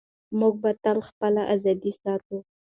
[0.39, 2.37] موږ به تل خپله ازادي ساتو.